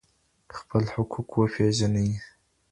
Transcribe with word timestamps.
خپل 0.57 0.83
حقوق 0.95 1.31
وپېژنئ. 1.39 2.11